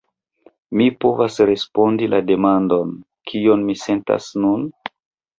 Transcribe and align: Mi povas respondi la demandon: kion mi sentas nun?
Mi 0.79 0.85
povas 1.03 1.35
respondi 1.49 2.07
la 2.13 2.21
demandon: 2.29 2.95
kion 3.33 3.65
mi 3.67 3.75
sentas 3.83 4.31
nun? 4.45 4.65